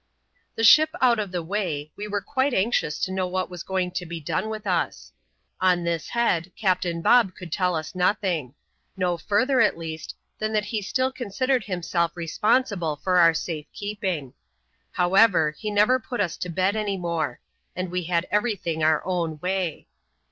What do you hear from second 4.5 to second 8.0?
us. On l^s head. Captain M could tell us